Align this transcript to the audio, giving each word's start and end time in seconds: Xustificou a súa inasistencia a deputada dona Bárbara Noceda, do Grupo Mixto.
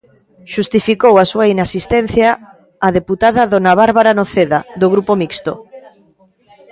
Xustificou 0.53 1.13
a 1.17 1.25
súa 1.31 1.45
inasistencia 1.55 2.29
a 2.87 2.89
deputada 2.97 3.43
dona 3.53 3.71
Bárbara 3.81 4.15
Noceda, 4.19 4.59
do 4.81 4.87
Grupo 4.93 5.11
Mixto. 5.21 5.53